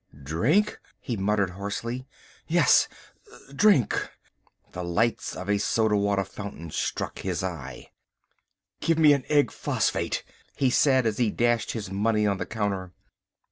[0.23, 2.07] "Drink," he muttered hoarsely,
[2.47, 2.87] "yes,
[3.55, 4.09] drink."
[4.71, 7.91] The lights of a soda water fountain struck his eye.
[8.79, 10.23] "Give me an egg phosphate,"
[10.55, 12.93] he said as he dashed his money on the counter.